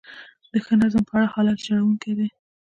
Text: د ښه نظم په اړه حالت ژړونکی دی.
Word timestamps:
د 0.51 0.53
ښه 0.65 0.73
نظم 0.81 1.03
په 1.09 1.13
اړه 1.17 1.27
حالت 1.33 1.57
ژړونکی 1.65 2.11
دی. 2.17 2.27